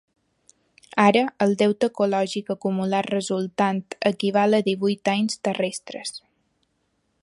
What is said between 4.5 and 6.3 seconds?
a divuit anys terrestres.